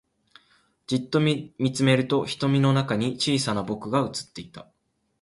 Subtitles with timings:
[0.87, 4.67] じっと見つめると瞳の中に小さな僕が映っていた